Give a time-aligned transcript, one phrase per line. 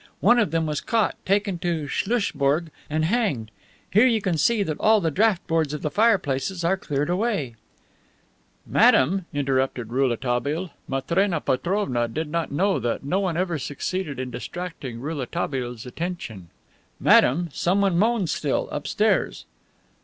[0.19, 3.51] One of them was caught, taken to Schlusselbourg and hanged.
[3.91, 7.53] Here you can see that all the draught boards of the fireplaces are cleared away."
[7.53, 8.73] *Actual attack on Witte.
[8.95, 14.99] "Madame," interrupted Rouletabille (Matrena Petrovna did not know that no one ever succeeded in distracting
[15.01, 16.49] Rouletabille's attention),
[16.99, 19.45] "madame, someone moans still, upstairs."